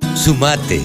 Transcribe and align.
Sumate. 0.00 0.80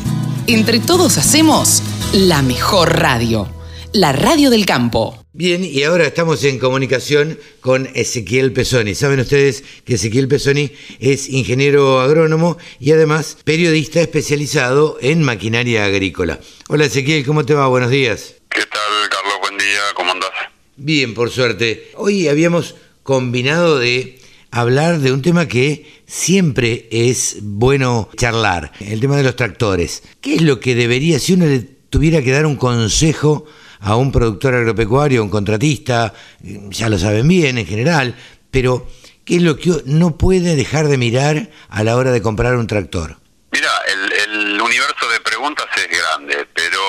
Entre 0.47 0.79
todos 0.79 1.17
hacemos 1.17 1.81
la 2.13 2.42
mejor 2.42 3.00
radio, 3.00 3.48
la 3.94 4.12
radio 4.12 4.49
del 4.49 4.65
campo. 4.65 5.23
Bien, 5.31 5.63
y 5.63 5.83
ahora 5.83 6.07
estamos 6.07 6.44
en 6.44 6.60
comunicación 6.60 7.39
con 7.62 7.88
Ezequiel 7.93 8.51
Pesoni. 8.51 8.96
Saben 8.96 9.20
ustedes 9.20 9.63
que 9.85 9.96
Ezequiel 9.96 10.28
Pesoni 10.28 10.71
es 10.99 11.29
ingeniero 11.29 12.01
agrónomo 12.01 12.57
y 12.79 12.91
además 12.91 13.38
periodista 13.43 14.01
especializado 14.01 14.97
en 14.99 15.24
maquinaria 15.24 15.85
agrícola. 15.85 16.39
Hola 16.68 16.86
Ezequiel, 16.86 17.26
¿cómo 17.26 17.46
te 17.46 17.54
va? 17.54 17.68
Buenos 17.68 17.92
días. 17.92 18.34
¿Qué 18.50 18.62
tal, 18.62 19.10
Carlos? 19.10 19.36
Buen 19.42 19.58
día, 19.58 19.82
¿cómo 19.96 20.12
andás? 20.12 20.32
Bien, 20.76 21.14
por 21.14 21.30
suerte. 21.30 21.92
Hoy 21.96 22.28
habíamos 22.28 22.76
combinado 23.04 23.80
de 23.80 24.17
hablar 24.52 25.00
de 25.00 25.11
un 25.11 25.21
tema 25.21 25.48
que 25.48 26.02
siempre 26.05 26.88
es 26.91 27.38
bueno 27.41 28.09
charlar, 28.16 28.71
el 28.79 29.00
tema 29.00 29.18
de 29.18 29.23
los 29.23 29.36
tractores. 29.36 30.04
¿Qué 30.21 30.36
es 30.36 30.41
lo 30.41 30.59
que 30.59 30.75
debería, 30.75 31.19
si 31.19 31.33
uno 31.33 31.46
le 31.46 31.60
tuviera 31.60 32.21
que 32.21 32.31
dar 32.31 32.45
un 32.45 32.55
consejo 32.55 33.45
a 33.79 33.95
un 33.95 34.11
productor 34.11 34.55
agropecuario, 34.55 35.21
a 35.21 35.23
un 35.23 35.29
contratista, 35.29 36.13
ya 36.41 36.89
lo 36.89 36.97
saben 36.97 37.27
bien 37.27 37.57
en 37.57 37.65
general, 37.65 38.15
pero 38.52 38.88
¿qué 39.25 39.38
es 39.38 39.41
lo 39.41 39.57
que 39.57 39.81
no 39.85 40.17
puede 40.17 40.55
dejar 40.55 40.88
de 40.88 40.97
mirar 40.97 41.49
a 41.69 41.83
la 41.83 41.95
hora 41.95 42.11
de 42.11 42.21
comprar 42.21 42.55
un 42.55 42.67
tractor? 42.67 43.17
Mira, 43.52 43.69
el, 43.88 44.11
el 44.11 44.61
universo 44.61 45.07
de 45.09 45.19
preguntas 45.21 45.66
es 45.77 45.88
grande, 45.88 46.47
pero 46.53 46.79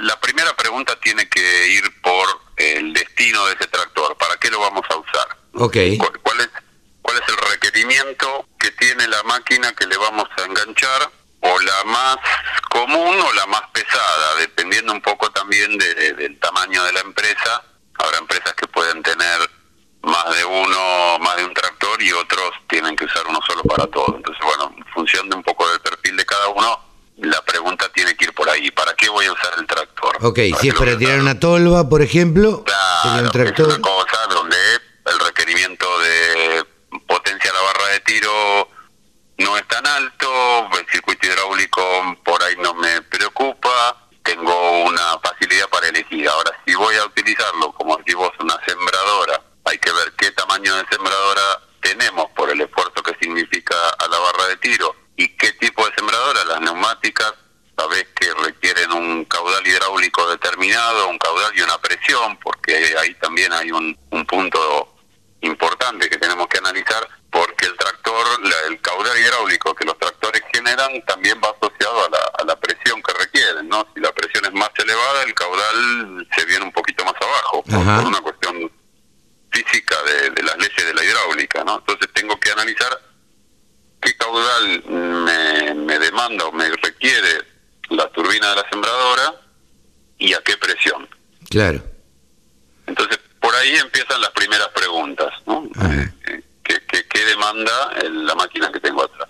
la 0.00 0.18
primera 0.20 0.54
pregunta 0.56 0.98
tiene 1.02 1.28
que 1.28 1.40
ir 1.72 1.82
por 2.02 2.26
el 2.56 2.92
destino 2.92 3.46
de 3.46 3.54
ese 3.54 3.66
tractor. 3.66 4.16
¿Para 4.16 4.36
qué 4.36 4.50
lo 4.50 4.60
vamos 4.60 4.84
a 4.90 4.96
usar? 4.96 5.36
Ok. 5.54 5.76
¿Cuál 6.22 6.40
es, 6.40 6.48
cuál 7.10 7.22
es 7.22 7.28
el 7.28 7.50
requerimiento 7.50 8.46
que 8.58 8.70
tiene 8.72 9.06
la 9.08 9.22
máquina 9.24 9.72
que 9.72 9.86
le 9.86 9.96
vamos 9.96 10.28
a 10.38 10.42
enganchar? 10.44 11.10
O 11.42 11.58
la 11.58 11.84
más 11.84 12.16
común 12.70 13.18
o 13.18 13.32
la 13.32 13.46
más 13.46 13.62
pesada, 13.72 14.34
dependiendo 14.36 14.92
un 14.92 15.00
poco 15.00 15.30
también 15.32 15.76
de- 15.78 16.12
del 16.12 16.38
tamaño 16.38 16.84
de 16.84 16.92
la 16.92 17.00
empresa. 17.00 17.62
Habrá 17.98 18.18
empresas 18.18 18.52
que 18.54 18.66
pueden 18.66 19.02
tener 19.02 19.38
más 20.02 20.36
de 20.36 20.44
uno, 20.44 21.18
más 21.20 21.36
de 21.36 21.44
un 21.46 21.54
tractor 21.54 22.00
y 22.02 22.12
otros 22.12 22.52
tienen 22.68 22.94
que 22.94 23.06
usar 23.06 23.26
uno 23.26 23.40
solo 23.46 23.62
para 23.64 23.86
todo. 23.86 24.14
Entonces, 24.16 24.44
bueno, 24.44 24.72
en 24.76 24.84
función 24.92 25.28
de 25.30 25.36
un 25.36 25.42
poco 25.42 25.66
del 25.70 25.80
perfil 25.80 26.16
de 26.16 26.26
cada 26.26 26.48
uno, 26.48 26.78
la 27.18 27.42
pregunta 27.42 27.88
tiene 27.92 28.14
que 28.16 28.26
ir 28.26 28.34
por 28.34 28.48
ahí. 28.50 28.70
¿Para 28.70 28.94
qué 28.94 29.08
voy 29.08 29.24
a 29.26 29.32
usar 29.32 29.52
el 29.58 29.66
tractor? 29.66 30.16
Ok, 30.20 30.38
¿Para 30.50 30.60
si 30.60 30.68
es 30.68 30.74
para 30.74 30.96
tirar 30.98 31.20
una 31.20 31.40
tolva, 31.40 31.88
por 31.88 32.02
ejemplo, 32.02 32.64
sería 32.66 33.02
Claro, 33.02 33.18
un 33.20 33.26
es 33.26 33.32
tractor. 33.32 33.66
una 33.68 33.80
cosa 33.80 34.26
donde 34.28 34.56
el 35.06 35.18
requerimiento 35.20 35.98
de 36.00 36.66
potencia 37.06 37.50
a 37.50 37.54
la 37.54 37.60
barra 37.62 37.86
de 37.88 38.00
tiro 38.00 38.68
no 39.38 39.56
es 39.56 39.66
tan 39.68 39.86
alto, 39.86 40.68
el 40.78 40.86
por 42.24 42.42
ahí 42.42 42.56
no 42.56 42.74
me 42.74 43.02
preocupa, 43.02 44.08
tengo 44.22 44.84
una 44.84 45.18
facilidad 45.20 45.68
para 45.68 45.88
elegir. 45.88 46.28
Ahora, 46.28 46.52
si 46.66 46.74
voy 46.74 46.94
a 46.96 47.04
utilizarlo, 47.04 47.72
como 47.72 47.96
decís 47.98 48.14
vos, 48.14 48.30
una 48.40 48.58
sembradora, 48.66 49.42
hay 49.64 49.78
que 49.78 49.92
ver 49.92 50.12
qué 50.16 50.30
tamaño 50.32 50.74
de 50.76 50.84
sembradora 50.90 51.60
tenemos 51.80 52.26
por 52.32 52.50
el 52.50 52.60
esfuerzo 52.60 53.02
que 53.02 53.16
significa 53.20 53.74
a 53.98 54.08
la 54.08 54.18
barra 54.18 54.46
de 54.48 54.56
tiro 54.58 54.94
y 55.16 55.28
qué 55.36 55.52
tipo 55.52 55.86
de 55.86 55.94
sembradora, 55.94 56.44
las 56.44 56.60
neumáticas, 56.60 57.32
sabés 57.76 58.06
que 58.14 58.32
requieren 58.34 58.92
un 58.92 59.24
caudal 59.24 59.66
hidráulico 59.66 60.28
determinado, 60.30 61.08
un 61.08 61.18
caudal 61.18 61.52
y 61.56 61.62
una 61.62 61.78
presión, 61.78 62.38
porque 62.38 62.94
ahí 62.98 63.14
también 63.14 63.52
hay 63.52 63.70
un 63.72 63.96
punto 64.26 64.89
importante 65.42 66.08
que 66.08 66.16
tenemos 66.18 66.46
que 66.48 66.58
analizar, 66.58 67.06
porque 67.30 67.66
el 67.66 67.76
tractor, 67.76 68.24
la- 68.46 68.66
el 68.68 68.80
caudal 68.80 69.18
hidráulico 69.18 69.74
que 69.74 69.84
los 69.84 69.98
tractores 69.98 70.42
generan 70.52 71.00
también 71.06 71.40
va 71.42 71.50
asociado 71.50 72.04
a 72.06 72.10
la, 72.10 72.18
a 72.38 72.44
la 72.44 72.56
presión 72.60 73.02
que 73.02 73.12
requieren, 73.14 73.68
¿no? 73.68 73.86
Si 73.94 74.00
la 74.00 74.12
presión 74.12 74.44
es 74.44 74.52
más 74.52 74.70
elevada, 74.76 75.22
el 75.22 75.34
caudal 75.34 76.28
se 76.36 76.44
viene 76.44 76.64
un 76.64 76.72
poquito 76.72 77.04
más 77.04 77.14
abajo, 77.20 77.62
por, 77.62 77.84
por 77.84 78.04
una 78.06 78.20
cuestión 78.20 78.70
física 79.50 79.96
de, 80.02 80.30
de 80.30 80.42
las 80.42 80.56
leyes 80.58 80.84
de 80.86 80.94
la 80.94 81.04
hidráulica, 81.04 81.64
¿no? 81.64 81.78
Entonces 81.78 82.08
tengo 82.14 82.38
que 82.38 82.50
analizar 82.52 83.00
qué 84.00 84.16
caudal 84.16 84.82
me, 84.86 85.74
me 85.74 85.98
demanda 85.98 86.46
o 86.46 86.52
me 86.52 86.68
requiere 86.70 87.44
la 87.90 88.08
turbina 88.12 88.50
de 88.50 88.56
la 88.56 88.68
sembradora 88.70 89.34
y 90.18 90.32
a 90.34 90.40
qué 90.42 90.56
presión. 90.56 91.08
Claro. 91.48 91.82
Ahí 93.60 93.76
empiezan 93.76 94.20
las 94.20 94.30
primeras 94.30 94.68
preguntas, 94.74 95.28
¿no? 95.46 95.64
Eh, 95.88 96.10
¿Qué, 96.64 96.74
qué, 96.90 97.04
qué 97.12 97.24
demanda 97.24 97.72
el- 98.02 98.24
la 98.26 98.34
máquina 98.34 98.70
que 98.72 98.80
tengo 98.80 99.02
atrás? 99.02 99.28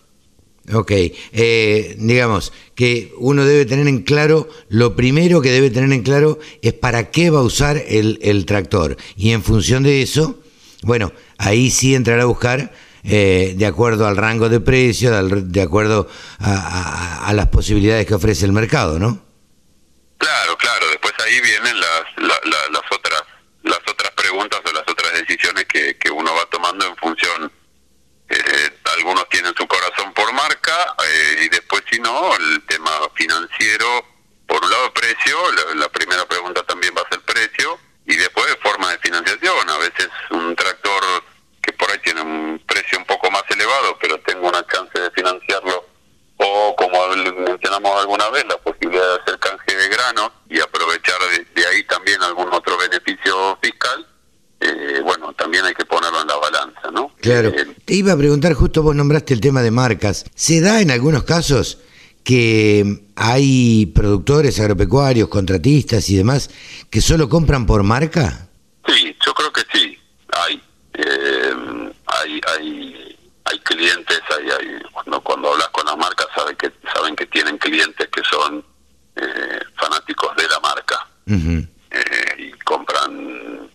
Ok, 0.72 0.92
eh, 0.92 1.96
digamos 1.98 2.52
que 2.76 3.12
uno 3.18 3.44
debe 3.44 3.64
tener 3.66 3.88
en 3.88 4.02
claro, 4.02 4.48
lo 4.68 4.94
primero 4.94 5.40
que 5.42 5.50
debe 5.50 5.70
tener 5.70 5.90
en 5.92 6.02
claro 6.04 6.38
es 6.62 6.72
para 6.74 7.10
qué 7.10 7.30
va 7.30 7.40
a 7.40 7.42
usar 7.42 7.76
el, 7.88 8.18
el 8.22 8.46
tractor. 8.46 8.96
Y 9.16 9.32
en 9.32 9.42
función 9.42 9.82
de 9.82 10.02
eso, 10.02 10.38
bueno, 10.82 11.12
ahí 11.38 11.70
sí 11.70 11.94
entrar 11.96 12.20
a 12.20 12.26
buscar 12.26 12.72
eh, 13.02 13.54
de 13.56 13.66
acuerdo 13.66 14.06
al 14.06 14.16
rango 14.16 14.48
de 14.48 14.60
precio, 14.60 15.10
de 15.26 15.62
acuerdo 15.62 16.08
a, 16.38 16.52
a- 16.54 17.26
a 17.26 17.32
las 17.32 17.48
posibilidades 17.48 18.06
que 18.06 18.14
ofrece 18.14 18.44
el 18.44 18.52
mercado, 18.52 18.98
¿no? 19.00 19.24
Claro, 20.18 20.56
claro. 20.58 20.86
Después 20.90 21.14
ahí 21.26 21.40
vienen 21.40 21.80
las, 21.80 22.02
la- 22.18 22.40
la- 22.50 22.68
las 22.72 22.82
preguntas 24.48 24.72
las 24.72 24.88
otras 24.88 25.12
decisiones 25.12 25.64
que, 25.66 25.96
que 25.98 26.10
uno 26.10 26.34
va 26.34 26.46
tomando 26.46 26.86
en 26.86 26.96
función. 26.96 27.52
eh, 28.28 28.70
algunos 28.96 29.28
tienen 29.28 29.52
su 29.56 29.66
corazón 29.66 30.12
por 30.14 30.32
marca 30.32 30.94
eh, 31.04 31.42
y 31.44 31.48
después 31.48 31.82
si 31.90 31.98
no 32.00 32.34
el 32.36 32.64
tema 32.66 32.90
financiero. 33.14 34.04
Por 34.46 34.64
un 34.64 34.70
lado 34.70 34.92
precio, 34.92 35.36
la, 35.52 35.74
la 35.74 35.88
primera 35.88 36.26
pregunta 36.26 36.62
también 36.64 36.92
va 36.96 37.02
a 37.02 37.08
ser 37.08 37.20
precio 37.20 37.78
y 38.06 38.16
después 38.16 38.46
forma 38.62 38.90
de 38.92 38.98
financiación. 38.98 39.68
A 39.68 39.78
veces 39.78 40.08
un 40.30 40.56
tractor 40.56 41.02
que 41.62 41.72
por 41.74 41.90
ahí 41.90 41.98
tiene 41.98 42.22
un 42.22 42.62
precio 42.66 42.98
un 42.98 43.04
poco 43.04 43.30
más 43.30 43.42
elevado, 43.50 43.98
pero 44.00 44.18
tengo 44.20 44.48
una 44.48 44.66
chance 44.66 44.98
de 44.98 45.10
financiarlo 45.10 45.86
o 46.42 46.74
como 46.74 47.08
mencionamos 47.08 48.00
alguna 48.00 48.30
vez, 48.30 48.44
la 48.46 48.56
posibilidad 48.58 49.06
de 49.06 49.22
hacer 49.22 49.38
canje 49.38 49.76
de 49.76 49.88
grano 49.88 50.32
y 50.48 50.58
aprovechar 50.58 51.18
de, 51.32 51.44
de 51.54 51.66
ahí 51.66 51.84
también 51.84 52.22
algún 52.22 52.50
otro 52.52 52.78
beneficio 52.78 53.58
fiscal, 53.62 54.06
eh, 54.60 55.02
bueno, 55.30 55.36
también 55.36 55.64
hay 55.64 55.74
que 55.74 55.84
ponerlo 55.84 56.20
en 56.20 56.26
la 56.26 56.36
balanza, 56.36 56.90
¿no? 56.92 57.12
Claro. 57.20 57.50
Eh, 57.50 57.66
Te 57.84 57.94
iba 57.94 58.12
a 58.12 58.16
preguntar, 58.16 58.54
justo 58.54 58.82
vos 58.82 58.94
nombraste 58.94 59.34
el 59.34 59.40
tema 59.40 59.62
de 59.62 59.70
marcas. 59.70 60.24
¿Se 60.34 60.60
da 60.60 60.80
en 60.80 60.90
algunos 60.90 61.24
casos 61.24 61.78
que 62.24 63.02
hay 63.16 63.86
productores 63.94 64.58
agropecuarios, 64.60 65.28
contratistas 65.28 66.08
y 66.10 66.16
demás 66.16 66.50
que 66.90 67.00
solo 67.00 67.28
compran 67.28 67.66
por 67.66 67.82
marca? 67.82 68.48
sí, 68.86 69.16
yo 69.24 69.32
creo 69.34 69.52
que 69.52 69.62
sí, 69.72 69.98
hay. 70.32 70.62
Eh, 70.94 71.54
hay, 72.06 72.40
hay, 72.58 73.16
hay 73.44 73.58
clientes, 73.60 74.20
hay, 74.36 74.50
hay, 74.50 74.82
cuando, 74.92 75.20
cuando 75.22 75.52
hablas 75.52 75.68
con 75.68 75.86
las 75.86 75.96
marcas 75.96 76.26
saben 76.34 76.56
que, 76.56 76.70
saben 76.92 77.14
que 77.14 77.26
tienen 77.26 77.56
clientes 77.58 78.08
que 78.08 78.22
son 78.28 78.64
eh, 79.16 79.60
fanáticos 79.76 80.34
de 80.36 80.48
la 80.48 80.60
marca. 80.60 81.06
Ujú. 81.26 81.64
eh, 81.92 82.34
y 82.38 82.50
compran, 82.64 83.70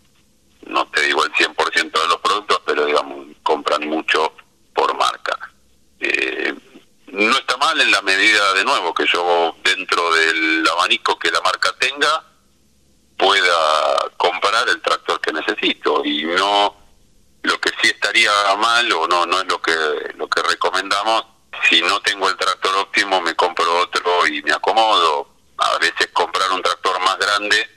no 0.67 0.85
te 0.87 1.01
digo 1.03 1.23
el 1.23 1.31
100% 1.31 1.91
de 2.01 2.07
los 2.09 2.17
productos, 2.19 2.59
pero 2.65 2.85
digamos, 2.85 3.27
compran 3.43 3.87
mucho 3.87 4.33
por 4.73 4.95
marca. 4.97 5.37
Eh, 6.01 6.53
no 7.13 7.37
está 7.37 7.55
mal 7.57 7.79
en 7.79 7.91
la 7.91 8.01
medida, 8.01 8.53
de 8.55 8.65
nuevo, 8.65 8.93
que 8.93 9.05
yo 9.11 9.55
dentro 9.63 10.13
que 10.99 11.31
la 11.31 11.41
marca 11.41 11.73
tenga 11.79 12.23
pueda 13.17 14.09
comprar 14.17 14.67
el 14.69 14.81
tractor 14.81 15.19
que 15.21 15.31
necesito. 15.33 16.03
Y 16.03 16.23
no 16.25 16.75
lo 17.43 17.59
que 17.59 17.69
sí 17.81 17.87
estaría 17.89 18.31
mal 18.57 18.91
o 18.93 19.07
no 19.07 19.25
no 19.25 19.39
es 19.41 19.47
lo 19.47 19.61
que 19.61 19.75
lo 20.15 20.27
que 20.27 20.41
recomendamos 20.41 21.23
si 21.69 21.81
no 21.81 21.99
tengo 22.01 22.29
el 22.29 22.35
tractor 22.37 22.75
óptimo 22.77 23.21
me 23.21 23.35
compro 23.35 23.79
otro 23.79 24.27
y 24.27 24.41
me 24.43 24.51
acomodo. 24.51 25.29
A 25.57 25.77
veces 25.77 26.09
comprar 26.11 26.51
un 26.51 26.61
tractor 26.61 26.99
más 27.01 27.17
grande 27.17 27.69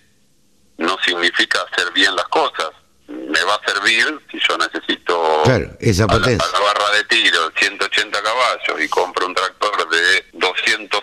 no 0.79 0.97
significa 1.05 1.61
hacer 1.71 1.93
bien 1.93 2.15
las 2.17 2.27
cosas. 2.29 2.71
Me 3.07 3.43
va 3.45 3.55
a 3.55 3.61
servir 3.65 4.21
si 4.31 4.39
yo 4.47 4.59
necesito 4.59 5.43
Claro, 5.45 5.71
esa 5.81 6.05
a 6.05 6.07
la, 6.09 6.13
potencia. 6.15 6.47
a 6.47 6.53
la 6.53 6.61
barra 6.61 6.91
de 6.91 7.05
tiro 7.05 7.51
180 7.57 8.23
caballos 8.23 8.81
y 8.85 8.89
compro 8.89 9.27
un 9.27 9.35
tractor 9.35 9.89
de 9.89 10.27
270 10.35 10.91
caballos 10.91 10.98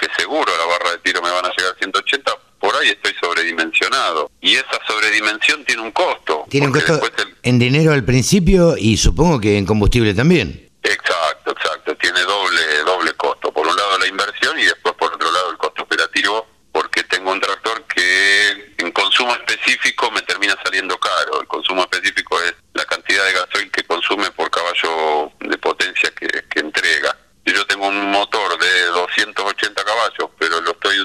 que 0.00 0.08
seguro 0.16 0.52
a 0.52 0.58
la 0.58 0.64
barra 0.64 0.90
de 0.92 0.98
tiro 0.98 1.20
me 1.22 1.30
van 1.30 1.44
a 1.44 1.50
llegar 1.56 1.74
180 1.78 2.32
por 2.58 2.74
ahí 2.76 2.88
estoy 2.88 3.12
sobredimensionado 3.22 4.30
y 4.40 4.54
esa 4.56 4.78
sobredimensión 4.86 5.64
tiene 5.64 5.82
un 5.82 5.92
costo 5.92 6.44
Tiene 6.50 6.66
un 6.66 6.72
costo 6.72 7.00
el- 7.18 7.36
en 7.42 7.58
dinero 7.58 7.92
al 7.92 8.04
principio 8.04 8.76
y 8.76 8.96
supongo 8.96 9.40
que 9.40 9.56
en 9.58 9.64
combustible 9.66 10.12
también. 10.14 10.68
Exacto, 10.82 11.52
exacto. 11.52 11.94
Tiene 11.96 12.20
doble 12.22 12.60
doble 12.84 13.12
costo. 13.14 13.52
Por 13.52 13.66
un 13.66 13.76
lado 13.76 13.98
la 13.98 14.06
inversión 14.06 14.58
y 14.58 14.64
después 14.64 14.94
por 14.98 15.12
otro 15.14 15.30
lado 15.30 15.50
el 15.50 15.56
costo 15.58 15.82
operativo, 15.82 16.46
porque 16.72 17.02
tengo 17.04 17.30
un 17.32 17.40
tractor 17.40 17.84
que 17.84 18.74
en 18.78 18.92
consumo 18.92 19.34
específico 19.34 20.10
me 20.10 20.22
termina 20.22 20.56
saliendo 20.64 20.98
caro. 20.98 21.40
El 21.40 21.46
consumo 21.46 21.82
específico 21.82 22.40
es 22.42 22.54
la 22.74 22.84
cantidad 22.84 23.24
de 23.26 23.32
gasoil 23.32 23.70
que 23.70 23.84
consume 23.84 24.30
por 24.32 24.50
caballo 24.50 25.32
de 25.40 25.58
potencia 25.58 26.10
que, 26.18 26.26
que 26.48 26.60
entrega. 26.60 27.16
Si 27.46 27.54
yo 27.54 27.66
tengo 27.66 27.86
un 27.88 28.10
motor 28.10 28.58
de 28.58 28.68
180 29.14 29.84
caballos, 29.84 30.30
pero 30.38 30.60
lo 30.60 30.70
estoy 30.72 30.96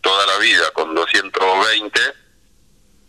toda 0.00 0.26
la 0.26 0.38
vida 0.38 0.64
con 0.74 0.94
220 0.94 2.00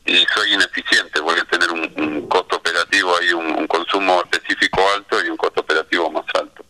y 0.06 0.26
soy 0.34 0.54
ineficiente, 0.54 1.20
voy 1.20 1.40
a 1.40 1.46
tener 1.46 1.72
un, 1.72 2.28
costo 2.28 2.58
operativo 2.58 3.18
ahí, 3.18 3.34
un, 3.34 3.68
consumo 3.68 4.22
específico 4.24 4.82
alto 4.96 5.18
y 5.26 5.30
un 5.30 5.38
costo 5.38 5.62
operativo 5.62 6.12
más 6.12 6.26
alto. 6.40 6.64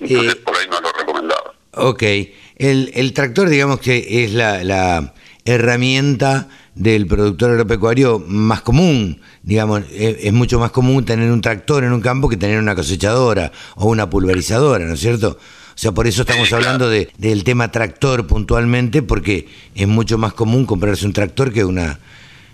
Entonces 0.00 0.34
eh, 0.34 0.36
por 0.36 0.56
ahí 0.56 0.66
no 0.70 0.80
lo 0.80 0.92
recomendaba. 0.92 1.54
Ok, 1.72 2.02
el, 2.02 2.90
el 2.94 3.12
tractor 3.12 3.48
digamos 3.48 3.80
que 3.80 4.24
es 4.24 4.32
la, 4.32 4.64
la 4.64 5.14
herramienta 5.44 6.48
del 6.78 7.06
productor 7.06 7.50
agropecuario 7.50 8.22
más 8.24 8.62
común, 8.62 9.20
digamos, 9.42 9.82
es, 9.92 10.32
mucho 10.32 10.60
más 10.60 10.70
común 10.70 11.04
tener 11.04 11.30
un 11.30 11.40
tractor 11.40 11.82
en 11.82 11.92
un 11.92 12.00
campo 12.00 12.28
que 12.28 12.36
tener 12.36 12.58
una 12.58 12.76
cosechadora 12.76 13.50
o 13.74 13.86
una 13.86 14.08
pulverizadora, 14.08 14.84
¿no 14.84 14.94
es 14.94 15.00
cierto? 15.00 15.38
O 15.78 15.80
sea, 15.80 15.92
por 15.92 16.08
eso 16.08 16.22
estamos 16.22 16.52
hablando 16.52 16.90
de, 16.90 17.08
del 17.18 17.44
tema 17.44 17.70
tractor 17.70 18.26
puntualmente, 18.26 19.00
porque 19.00 19.46
es 19.76 19.86
mucho 19.86 20.18
más 20.18 20.32
común 20.32 20.66
comprarse 20.66 21.06
un 21.06 21.12
tractor 21.12 21.52
que 21.52 21.64
una, 21.64 22.00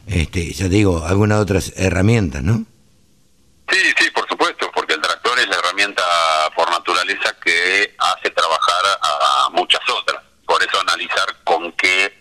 este, 0.06 0.53
ya 0.53 0.65
te 0.65 0.75
digo, 0.75 1.06
algunas 1.06 1.41
otras 1.41 1.73
herramientas, 1.76 2.43
¿no? 2.43 2.67
Sí, 3.71 3.79
sí, 3.99 4.11
por 4.11 4.29
supuesto, 4.29 4.71
porque 4.75 4.93
el 4.93 5.00
tractor 5.00 5.38
es 5.38 5.49
la 5.49 5.56
herramienta 5.56 6.03
por 6.55 6.71
naturaleza 6.71 7.35
que 7.43 7.97
hace 7.97 8.29
trabajar 8.29 8.85
a 9.00 9.49
muchas 9.55 9.81
otras. 9.88 10.23
Por 10.47 10.62
eso 10.62 10.79
analizar 10.82 11.35
con 11.44 11.73
qué 11.73 12.12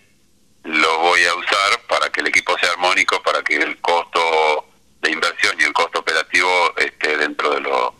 lo 0.62 0.98
voy 1.00 1.22
a 1.26 1.34
usar 1.34 1.82
para 1.86 2.08
que 2.08 2.22
el 2.22 2.28
equipo 2.28 2.56
sea 2.58 2.70
armónico, 2.70 3.22
para 3.22 3.42
que 3.42 3.56
el 3.56 3.78
costo 3.82 4.70
de 5.02 5.10
inversión 5.10 5.54
y 5.60 5.64
el 5.64 5.72
costo 5.74 5.98
operativo 5.98 6.48
esté 6.78 7.18
dentro 7.18 7.50
de 7.50 7.60
lo, 7.60 7.94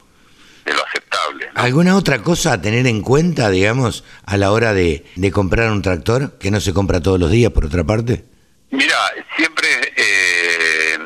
de 0.64 0.72
lo 0.72 0.82
aceptable. 0.86 1.52
¿Alguna 1.64 1.96
otra 1.96 2.18
cosa 2.18 2.52
a 2.52 2.60
tener 2.60 2.86
en 2.86 3.00
cuenta, 3.00 3.48
digamos, 3.48 4.04
a 4.26 4.36
la 4.36 4.52
hora 4.52 4.74
de, 4.74 5.02
comprar 5.32 5.70
un 5.70 5.80
tractor 5.80 6.36
que 6.38 6.50
no 6.50 6.60
se 6.60 6.74
compra 6.74 7.00
todos 7.00 7.18
los 7.18 7.30
días, 7.30 7.52
por 7.52 7.64
otra 7.64 7.82
parte? 7.82 8.22
Mira, 8.70 8.98
siempre, 9.34 9.66
eh, 9.96 10.98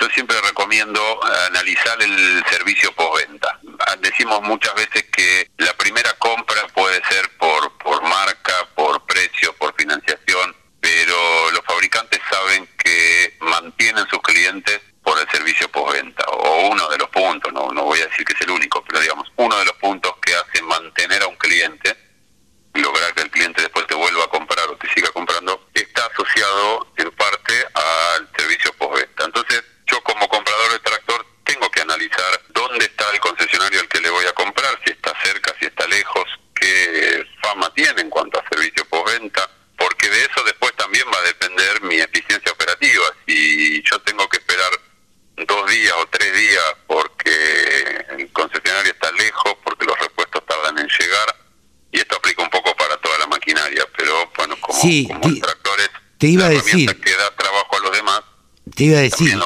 yo 0.00 0.08
siempre 0.12 0.36
recomiendo 0.40 1.00
analizar 1.46 2.02
el 2.02 2.42
servicio 2.50 2.92
postventa. 2.96 3.60
Decimos 4.00 4.42
muchas 4.42 4.74
veces 4.74 5.04
que 5.12 5.48
la 5.58 5.74
primera 5.74 6.12
compra 6.14 6.60
puede 6.74 7.00
ser 7.04 7.30
por, 7.38 7.78
por 7.78 8.02
marca, 8.02 8.66
por 8.74 9.06
precio, 9.06 9.54
por 9.60 9.72
financiación, 9.76 10.56
pero 10.80 11.52
los 11.52 11.64
fabricantes 11.64 12.18
saben 12.28 12.68
que 12.82 13.36
mantienen 13.42 14.04
sus 14.08 14.20
clientes 14.22 14.80
por 15.02 15.18
el 15.18 15.28
servicio 15.30 15.68
postventa, 15.70 16.24
o 16.24 16.68
uno 16.68 16.88
de 16.88 16.98
los 16.98 17.08
puntos, 17.10 17.52
no, 17.52 17.72
no 17.72 17.84
voy 17.84 18.00
a 18.00 18.06
decir 18.06 18.24
que 18.24 18.32
es 18.32 18.40
el 18.42 18.50
único, 18.50 18.84
pero 18.84 19.00
digamos, 19.00 19.26
uno 19.36 19.58
de 19.58 19.64
los 19.64 19.74
puntos 19.76 20.14
que 20.22 20.34
hace 20.34 20.62
mantener 20.62 21.22
a 21.22 21.26
un 21.26 21.36
cliente, 21.36 21.96
lograr 22.74 23.12
que 23.14 23.22
el 23.22 23.30
cliente 23.30 23.62
después 23.62 23.86
te 23.86 23.94
vuelva 23.94 24.24
a 24.24 24.28
comprar 24.28 24.68
o 24.68 24.76
te 24.76 24.88
siga 24.92 25.08
comprando, 25.10 25.68
está 25.74 26.06
asociado 26.06 26.92
en 26.96 27.10
parte 27.12 27.54
al 27.74 28.30
servicio 28.36 28.72
postventa. 28.74 29.24
Entonces, 29.24 29.64
yo 29.86 30.00
como 30.02 30.28
comprador 30.28 30.72
de 30.72 30.78
tractor 30.78 31.26
tengo 31.44 31.68
que 31.70 31.80
analizar 31.80 32.40
dónde 32.50 32.84
está 32.84 33.10
el 33.10 33.20
concesionario 33.20 33.80
al 33.80 33.88
que 33.88 34.00
le 34.00 34.10
voy 34.10 34.26
a 34.26 34.32
comprar, 34.32 34.78
si 34.84 34.92
está 34.92 35.12
cerca, 35.24 35.54
si 35.58 35.66
está 35.66 35.86
lejos, 35.88 36.26
qué 36.54 37.26
fama 37.42 37.72
tiene 37.74 38.02
en 38.02 38.10
cuanto 38.10 38.38
a 38.38 38.48
servicio 38.48 38.84
postventa, 38.84 39.50
porque 39.76 40.08
de 40.08 40.20
eso 40.20 40.44
después 40.44 40.72
también 40.76 41.06
va 41.12 41.18
a 41.18 41.22
depender 41.22 41.82
mi 41.82 41.96
eficiencia 41.96 42.52
operativa. 42.52 43.06
Si 43.26 43.82
yo 43.82 43.98
tengo 44.02 44.28
que 44.28 44.36
esperar 44.36 44.70
dos 45.46 45.70
días 45.70 45.94
o 45.98 46.06
tres 46.06 46.34
días 46.34 46.64
porque 46.86 48.04
el 48.18 48.32
concesionario 48.32 48.92
está 48.92 49.10
lejos, 49.12 49.54
porque 49.64 49.86
los 49.86 49.98
repuestos 49.98 50.44
tardan 50.46 50.78
en 50.78 50.88
llegar, 50.88 51.36
y 51.92 51.98
esto 51.98 52.16
aplica 52.16 52.42
un 52.42 52.50
poco 52.50 52.74
para 52.76 52.96
toda 52.98 53.18
la 53.18 53.26
maquinaria, 53.26 53.84
pero 53.96 54.30
bueno, 54.36 54.56
como, 54.60 54.79
sí, 54.90 55.40
tractores, 55.40 55.90
te 56.18 56.28
iba 56.28 56.46
a 56.46 56.48
decir 56.48 56.86
que 57.00 57.10
da 57.10 57.30
trabajo 57.36 57.76
a 57.78 57.82
los 57.82 57.92
demás. 57.96 58.20
Te 58.74 58.84
iba 58.84 58.98
a 58.98 59.02
decir, 59.02 59.36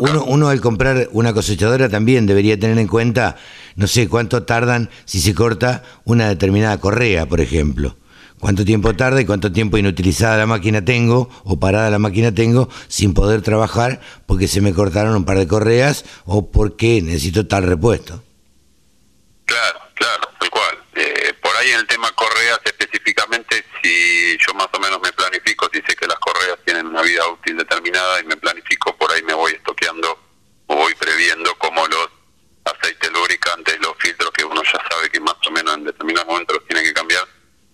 uno, 0.00 0.24
uno 0.24 0.48
al 0.48 0.60
comprar 0.60 1.08
una 1.12 1.32
cosechadora 1.32 1.88
también 1.88 2.26
debería 2.26 2.58
tener 2.58 2.78
en 2.78 2.86
cuenta, 2.86 3.36
no 3.74 3.86
sé, 3.86 4.08
cuánto 4.08 4.44
tardan 4.44 4.90
si 5.04 5.20
se 5.20 5.34
corta 5.34 5.82
una 6.04 6.28
determinada 6.28 6.78
correa, 6.78 7.26
por 7.26 7.40
ejemplo 7.40 7.96
cuánto 8.40 8.64
tiempo 8.64 8.96
tarda 8.96 9.20
y 9.20 9.26
cuánto 9.26 9.52
tiempo 9.52 9.76
inutilizada 9.76 10.38
la 10.38 10.46
máquina 10.46 10.84
tengo 10.84 11.30
o 11.44 11.60
parada 11.60 11.90
la 11.90 11.98
máquina 11.98 12.34
tengo 12.34 12.68
sin 12.88 13.14
poder 13.14 13.42
trabajar 13.42 14.00
porque 14.26 14.48
se 14.48 14.60
me 14.60 14.72
cortaron 14.72 15.14
un 15.14 15.24
par 15.24 15.38
de 15.38 15.46
correas 15.46 16.04
o 16.24 16.50
porque 16.50 17.02
necesito 17.02 17.46
tal 17.46 17.64
repuesto. 17.64 18.24
Claro, 19.44 19.80
claro, 19.94 20.28
tal 20.40 20.50
cual. 20.50 20.78
Eh, 20.96 21.34
por 21.40 21.54
ahí 21.56 21.70
en 21.70 21.80
el 21.80 21.86
tema 21.86 22.10
correas 22.12 22.58
específicamente, 22.64 23.49
si 23.82 24.38
yo 24.38 24.54
más 24.54 24.68
o 24.72 24.80
menos 24.80 25.00
me 25.00 25.12
planifico, 25.12 25.68
si 25.72 25.80
sé 25.82 25.96
que 25.96 26.06
las 26.06 26.18
correas 26.18 26.58
tienen 26.64 26.86
una 26.86 27.02
vida 27.02 27.26
útil 27.28 27.56
determinada 27.56 28.20
y 28.20 28.24
me 28.24 28.36
planifico, 28.36 28.96
por 28.96 29.10
ahí 29.12 29.22
me 29.22 29.34
voy 29.34 29.52
estoqueando 29.52 30.18
o 30.66 30.76
voy 30.76 30.94
previendo 30.94 31.54
como 31.58 31.86
los 31.86 32.08
aceites 32.64 33.10
lubricantes, 33.12 33.78
los 33.80 33.96
filtros 33.98 34.30
que 34.32 34.44
uno 34.44 34.62
ya 34.62 34.80
sabe 34.90 35.10
que 35.10 35.20
más 35.20 35.36
o 35.46 35.50
menos 35.50 35.74
en 35.74 35.84
determinados 35.84 36.28
momentos 36.28 36.56
los 36.56 36.66
tiene 36.66 36.82
que 36.82 36.92
cambiar 36.92 37.26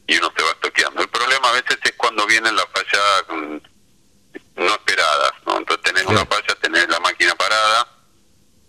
y 0.06 0.16
uno 0.16 0.32
se 0.36 0.42
va 0.42 0.54
toqueando. 0.54 1.02
El 1.02 1.08
problema 1.08 1.48
a 1.50 1.52
veces 1.52 1.78
es 1.82 1.92
cuando 1.96 2.26
vienen 2.26 2.54
las 2.54 2.66
fallas 2.66 3.24
mm, 3.28 3.56
no 4.56 4.72
esperadas, 4.72 5.32
¿no? 5.46 5.58
Entonces 5.58 5.82
tenés 5.84 6.06
una 6.06 6.24
falla, 6.26 6.54
tenés 6.60 6.88
la 6.88 7.00
máquina 7.00 7.34
parada 7.34 7.88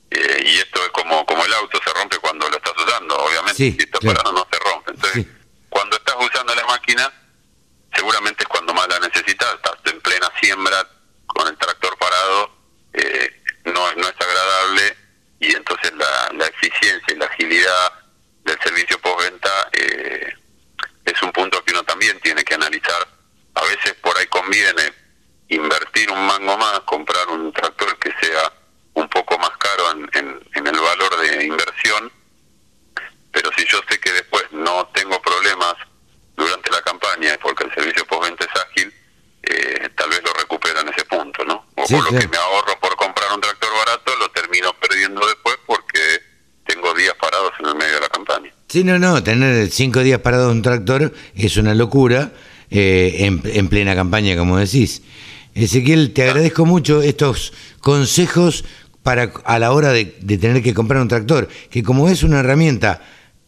eh, 0.10 0.44
y 0.46 0.58
esto 0.58 0.84
es 0.84 0.90
como 0.90 1.26
como 1.26 1.46
el 1.46 1.54
auto 1.54 1.80
se 1.84 1.94
rompe 1.94 2.18
cuando 2.18 2.50
lo 2.50 2.58
estás 2.58 2.74
usando, 2.78 3.16
obviamente 3.16 3.56
si 3.56 3.78
está 3.78 4.00
parado 4.00 4.32
no 4.32 4.48
se 4.52 4.60
rompe. 4.60 4.92
Entonces, 4.92 5.26
cuando 5.70 5.98
estás 5.98 6.16
usando 6.20 6.56
la 6.56 6.66
máquina, 6.66 7.12
seguramente 7.94 8.44
es 8.44 8.48
cuando 8.48 8.74
más 8.74 8.88
la 8.88 9.00
necesitas, 9.00 9.56
estás 9.56 9.76
en 9.86 10.02
plena 10.02 10.32
siembra 10.48 10.88
con 11.26 11.46
el 11.46 11.58
tractor 11.58 11.98
parado, 11.98 12.52
eh, 12.94 13.42
no, 13.66 13.94
no 13.96 14.08
es 14.08 14.16
agradable 14.18 14.98
y 15.42 15.54
entonces 15.54 15.92
la, 15.96 16.30
la 16.38 16.48
eficiencia 16.48 17.14
y 17.14 17.16
la 17.16 17.26
agilidad 17.26 17.94
del 18.46 18.58
servicio 18.62 18.98
postventa 19.02 19.70
eh, 19.74 20.34
es 21.04 21.22
un 21.22 21.32
punto 21.34 21.62
que 21.66 21.74
uno 21.74 21.84
también 21.84 22.18
tiene 22.22 22.46
que 22.46 22.54
analizar. 22.54 23.08
A 23.56 23.62
veces 23.64 23.94
por 23.96 24.18
ahí 24.18 24.26
conviene 24.28 24.94
invertir 25.50 26.10
un 26.12 26.26
mango 26.26 26.58
más, 26.58 26.80
comprar 26.82 27.28
un 27.28 27.52
tractor 27.52 28.00
que 28.00 28.14
sea 28.22 28.52
un 28.94 29.10
poco 29.10 29.38
más 29.38 29.52
caro 29.58 29.92
en, 29.92 30.10
en, 30.54 30.68
el 30.68 30.80
valor 30.80 31.18
de 31.18 31.46
inversión, 31.46 32.12
pero 33.32 33.52
si 33.58 33.66
yo 33.66 33.80
sé 33.90 34.00
que 34.00 34.14
después 34.14 34.46
no 34.52 34.88
tengo 34.94 35.22
problemas 35.22 35.76
durante 36.38 36.72
la 36.72 36.82
campaña 36.84 37.38
porque 37.42 37.66
el 37.66 37.74
servicio 37.74 38.06
postventa 38.06 38.46
es 38.46 38.62
ágil, 38.62 38.94
eh, 39.50 39.90
tal 39.96 40.10
vez 40.10 40.22
lo 40.24 40.34
recupero 40.34 40.82
en 40.82 40.90
ese 40.90 41.06
por 41.90 42.12
lo 42.12 42.20
que 42.20 42.28
me 42.28 42.38
ahorro 42.38 42.80
por 42.80 42.96
comprar 42.96 43.34
un 43.34 43.42
tractor 43.42 43.70
barato, 43.86 44.12
lo 44.20 44.30
termino 44.30 44.74
perdiendo 44.80 45.26
después 45.26 45.56
porque 45.66 46.00
tengo 46.66 46.94
días 46.94 47.14
parados 47.20 47.52
en 47.60 47.66
el 47.68 47.76
medio 47.76 47.96
de 47.96 48.02
la 48.02 48.10
campaña. 48.10 48.52
Sí, 48.68 48.84
no, 48.84 49.00
no, 49.00 49.24
tener 49.24 49.70
cinco 49.70 50.02
días 50.02 50.20
parado 50.20 50.52
un 50.52 50.62
tractor 50.62 51.14
es 51.36 51.58
una 51.58 51.74
locura 51.74 52.32
eh, 52.70 53.40
en, 53.44 53.68
plena 53.70 53.96
campaña, 53.96 54.36
como 54.36 54.58
decís. 54.58 55.02
Ezequiel, 55.56 56.14
te 56.14 56.24
agradezco 56.24 56.66
mucho 56.66 57.02
estos 57.02 57.54
consejos 57.80 58.66
para 59.04 59.32
a 59.46 59.58
la 59.58 59.72
hora 59.72 59.94
de, 59.94 60.06
tener 60.06 60.62
que 60.62 60.74
comprar 60.74 61.02
un 61.02 61.08
tractor, 61.08 61.48
que 61.70 61.82
como 61.82 62.10
es 62.10 62.24
una 62.24 62.42
herramienta 62.42 63.02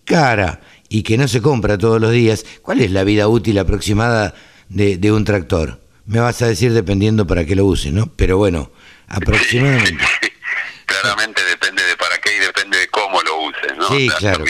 cara 0.06 0.62
y 0.88 1.04
que 1.04 1.18
no 1.18 1.28
se 1.28 1.42
compra 1.42 1.78
todos 1.78 2.00
los 2.00 2.12
días, 2.12 2.46
¿cuál 2.62 2.80
es 2.80 2.92
la 2.92 3.04
vida 3.04 3.28
útil 3.28 3.60
aproximada 3.60 4.34
de, 4.70 5.12
un 5.12 5.26
tractor? 5.26 5.82
Me 6.10 6.20
vas 6.20 6.42
a 6.42 6.48
decir 6.48 6.74
dependiendo 6.74 7.28
para 7.28 7.46
qué 7.46 7.56
lo 7.56 7.66
use, 7.66 7.92
¿no? 7.92 8.12
Pero 8.16 8.38
bueno, 8.38 8.72
aproximadamente. 9.08 10.04
Claramente 10.86 11.44
depende 11.46 11.84
de 11.84 11.96
para 11.98 12.18
qué 12.18 12.36
y 12.36 12.40
depende 12.40 12.80
de 12.80 12.88
cómo 12.88 13.22
lo 13.22 13.42
uses, 13.44 13.78
¿no? 13.78 13.88
Sí, 13.90 14.10
claro 14.18 14.44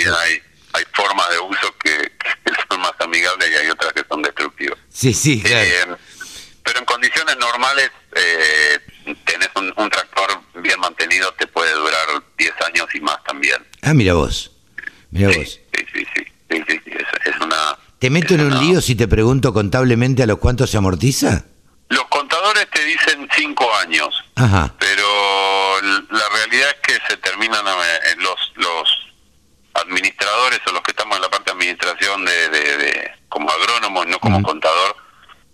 hay 0.74 0.84
formas 0.94 1.30
de 1.30 1.40
uso 1.40 1.76
que, 1.84 2.12
son 2.70 2.80
más 2.82 2.94
amigables 3.00 3.50
y 3.52 3.56
hay 3.56 3.70
otras 3.70 3.94
que 3.94 4.04
son 4.08 4.22
destructivas. 4.22 4.78
Sí, 4.90 5.14
sí, 5.14 5.42
eh, 5.46 5.86
pero 6.64 6.80
en 6.80 6.86
condiciones 6.86 7.38
normales, 7.38 7.92
eh, 8.16 8.80
tenés 9.26 9.50
un, 9.56 9.90
tractor 9.90 10.42
bien 10.62 10.80
mantenido, 10.80 11.34
te 11.34 11.48
puede 11.48 11.74
durar 11.74 12.24
10 12.38 12.54
años 12.68 12.88
y 12.94 13.02
más 13.02 13.24
también. 13.24 13.66
Ah, 13.82 13.94
mira 13.94 14.14
vos. 14.14 14.52
Mira 15.12 15.30
vos. 15.30 15.36
Sí, 15.36 15.44
sí, 15.44 15.60
sí. 15.60 15.60
Una, 15.69 15.69
¿Te 18.00 18.10
meto 18.10 18.34
en 18.34 18.42
un 18.42 18.58
lío 18.60 18.80
si 18.80 18.96
te 18.96 19.10
pregunto 19.10 19.54
contablemente 19.54 20.24
a 20.24 20.26
los 20.26 20.40
cuántos 20.40 20.70
se 20.70 20.78
amortiza? 20.78 21.44
Los 21.90 22.06
contadores 22.06 22.66
te 22.72 22.82
dicen 22.86 23.28
5 23.36 23.76
años. 23.76 24.24
Ajá. 24.36 24.74
Pero 24.80 25.82
la 26.10 26.30
realidad 26.30 26.70
es 26.70 26.80
que 26.82 27.08
se 27.10 27.18
terminan 27.18 27.66
eh, 27.68 28.16
los, 28.20 28.54
los 28.56 28.90
administradores 29.74 30.62
o 30.68 30.72
los 30.72 30.82
que 30.82 30.92
estamos 30.92 31.18
en 31.18 31.24
la 31.24 31.30
parte 31.30 31.52
de 31.52 31.58
administración 31.58 32.24
de, 32.24 33.12
como 33.28 33.50
agrónomos, 33.52 34.08
no 34.08 34.18
como 34.20 34.42
contador, 34.44 34.96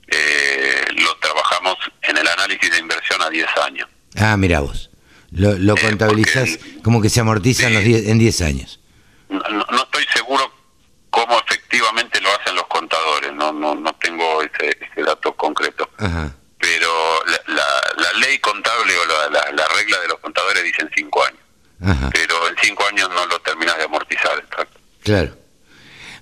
eh, 0.08 0.86
lo 0.98 1.18
trabajamos 1.18 1.78
en 2.04 2.18
el 2.18 2.28
análisis 2.28 2.70
de 2.70 2.78
inversión 2.78 3.24
a 3.24 3.30
10 3.32 3.48
años. 3.66 3.90
Ah, 4.18 4.38
mira 4.38 4.60
vos. 4.60 4.92
Lo, 5.32 5.54
lo 5.54 5.76
eh, 5.78 6.60
como 6.84 7.02
que 7.02 7.10
se 7.10 7.22
amortizan 7.22 7.74
los 7.74 7.84
en 7.84 8.20
10 8.20 8.42
años. 8.42 8.80
No, 9.30 9.40
no, 9.50 9.84
estoy 9.84 10.06
seguro 10.14 10.54
cómo 11.10 11.40
efectivamente 11.40 11.66
efectivamente 11.76 12.22
lo 12.22 12.30
hacen 12.34 12.56
los 12.56 12.68
contadores, 12.68 13.34
no 13.34 13.52
no, 13.52 13.76
no 13.76 13.94
tengo 13.96 14.42
ese, 14.42 14.78
ese 14.80 15.04
dato 15.04 15.34
concreto. 15.34 15.90
Pero 15.98 17.24
la, 17.48 17.66
la, 17.98 18.14
ley 18.20 18.40
la, 19.30 19.68
regla 19.76 20.00
de 20.02 20.08
los 20.08 20.20
contadores 20.20 20.64
dicen 20.64 20.90
cinco 20.96 21.24
años. 21.24 21.40
Pero 22.12 22.48
en 22.50 22.56
cinco 22.62 22.86
años 22.88 23.10
no 23.10 23.26
lo 23.26 23.40
terminas 23.40 23.78
de 23.78 23.84
amortizar. 23.84 24.44
Claro. 25.04 25.46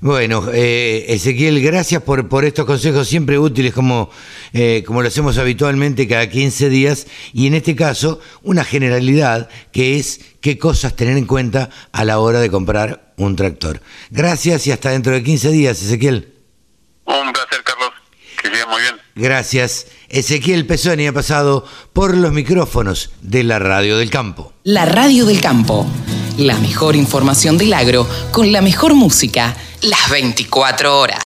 Bueno, 0.04 0.50
eh, 0.52 1.06
Ezequiel, 1.08 1.62
gracias 1.62 2.04
por, 2.04 2.28
por 2.28 2.44
estos 2.44 2.66
consejos 2.66 3.08
siempre 3.08 3.40
útiles 3.40 3.74
como, 3.74 4.12
eh, 4.52 4.84
como 4.86 5.02
lo 5.02 5.08
hacemos 5.08 5.38
habitualmente 5.38 6.10
cada 6.10 6.30
15 6.30 6.68
días 6.68 7.08
y 7.32 7.48
en 7.48 7.54
este 7.54 7.74
caso 7.74 8.20
una 8.42 8.66
generalidad 8.66 9.48
que 9.72 9.98
es 9.98 10.20
qué 10.42 10.58
cosas 10.58 10.98
tener 10.98 11.16
en 11.16 11.26
cuenta 11.26 11.70
a 11.94 12.04
la 12.04 12.20
hora 12.20 12.42
de 12.42 12.52
comprar 12.52 13.14
un 13.16 13.38
tractor. 13.38 13.82
Gracias 14.10 14.68
y 14.68 14.74
hasta 14.74 14.90
dentro 14.90 15.14
de 15.14 15.24
15 15.24 15.52
días, 15.52 15.82
Ezequiel. 15.82 16.34
Un 17.06 17.32
placer, 17.32 17.64
Carlos. 17.64 17.94
Que 18.42 18.50
siga 18.50 18.66
muy 18.66 18.82
bien. 18.82 19.03
Gracias. 19.16 19.88
Ezequiel 20.10 20.66
Pesoni 20.66 21.08
ha 21.08 21.14
pasado 21.14 21.66
por 21.94 22.18
los 22.18 22.32
micrófonos 22.32 23.12
de 23.22 23.44
la 23.44 23.60
Radio 23.60 23.98
del 23.98 24.10
Campo. 24.10 24.54
La 24.64 24.86
Radio 24.86 25.26
del 25.26 25.40
Campo. 25.40 25.86
La 26.38 26.58
mejor 26.58 26.96
información 26.96 27.58
del 27.58 27.74
agro 27.74 28.08
con 28.32 28.52
la 28.52 28.62
mejor 28.62 28.96
música 28.96 29.56
las 29.84 30.10
24 30.10 31.00
horas. 31.00 31.20